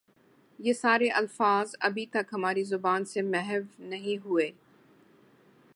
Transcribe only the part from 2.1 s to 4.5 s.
تک ہماری زبان سے محو نہیں ہوئے۔